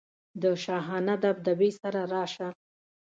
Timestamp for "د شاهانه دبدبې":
0.41-1.69